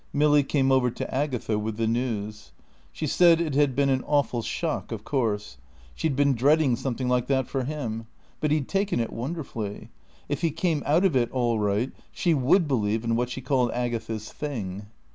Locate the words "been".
3.75-3.89, 6.15-6.33